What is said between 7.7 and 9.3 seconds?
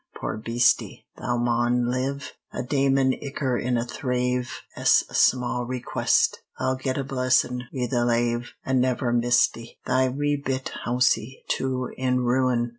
wi' the lave, And never